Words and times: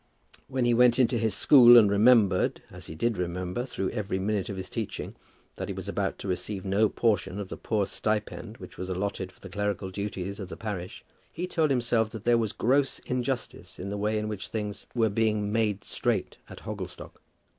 When 0.47 0.65
he 0.65 0.73
went 0.73 0.97
into 0.97 1.19
his 1.19 1.35
school 1.35 1.77
and 1.77 1.87
remembered, 1.87 2.63
as 2.71 2.87
he 2.87 2.95
did 2.95 3.19
remember 3.19 3.65
through 3.67 3.91
every 3.91 4.17
minute 4.17 4.49
of 4.49 4.57
his 4.57 4.67
teaching 4.67 5.13
that 5.57 5.67
he 5.69 5.75
was 5.75 5.85
to 5.95 6.27
receive 6.27 6.65
no 6.65 6.89
portion 6.89 7.37
of 7.39 7.49
the 7.49 7.55
poor 7.55 7.85
stipend 7.85 8.57
which 8.57 8.79
was 8.79 8.89
allotted 8.89 9.31
for 9.31 9.39
the 9.41 9.47
clerical 9.49 9.91
duties 9.91 10.39
of 10.39 10.49
the 10.49 10.57
parish, 10.57 11.05
he 11.31 11.45
told 11.45 11.69
himself 11.69 12.09
that 12.09 12.23
there 12.23 12.39
was 12.39 12.51
gross 12.51 12.97
injustice 13.05 13.77
in 13.77 13.91
the 13.91 13.95
way 13.97 14.17
in 14.17 14.27
which 14.27 14.47
things 14.47 14.87
were 14.95 15.07
being 15.07 15.51
made 15.51 15.83
straight 15.83 16.37
at 16.49 16.61
Hogglestock. 16.61 17.21